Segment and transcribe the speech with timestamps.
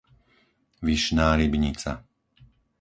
[0.81, 1.93] Vyšná Rybnica